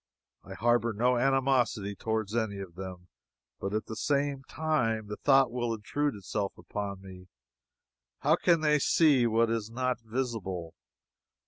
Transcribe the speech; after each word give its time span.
I 0.43 0.55
harbor 0.55 0.93
no 0.93 1.17
animosity 1.19 1.93
toward 1.95 2.33
any 2.33 2.57
of 2.57 2.73
them. 2.73 3.07
But 3.59 3.75
at 3.75 3.85
the 3.85 3.95
same 3.95 4.41
time 4.47 5.05
the 5.05 5.17
thought 5.17 5.51
will 5.51 5.75
intrude 5.75 6.15
itself 6.15 6.57
upon 6.57 7.03
me, 7.03 7.27
How 8.21 8.35
can 8.35 8.61
they 8.61 8.79
see 8.79 9.27
what 9.27 9.51
is 9.51 9.69
not 9.69 9.99
visible? 9.99 10.73